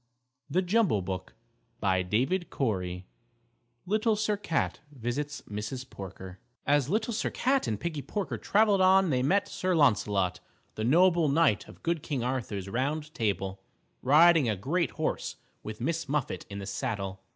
BY 0.49 0.61
NAT. 0.61 0.75
ART 0.93 1.29
CO., 1.29 1.29
N. 1.83 1.83
Y.] 1.83 1.95
LITTLE 2.09 2.47
SIR 2.47 2.47
CAT 2.47 3.03
Little 3.85 4.15
Sir 4.15 4.35
Cat 4.35 4.79
Visits 4.91 5.41
Mrs. 5.41 5.87
Porker 5.87 6.39
As 6.65 6.89
Little 6.89 7.13
Sir 7.13 7.29
Cat 7.29 7.67
and 7.67 7.79
Piggie 7.79 8.01
Porker 8.07 8.39
traveled 8.39 8.81
on 8.81 9.11
they 9.11 9.21
met 9.21 9.47
Sir 9.47 9.75
Launcelot, 9.75 10.39
the 10.73 10.83
noble 10.83 11.29
Knight 11.29 11.67
of 11.67 11.83
good 11.83 12.01
King 12.01 12.23
Arthur's 12.23 12.67
round 12.67 13.13
table, 13.13 13.61
riding 14.01 14.49
a 14.49 14.55
great 14.55 14.89
horse 14.89 15.35
with 15.61 15.79
Miss 15.79 16.09
Muffet 16.09 16.47
in 16.49 16.57
the 16.57 16.65
saddle. 16.65 17.21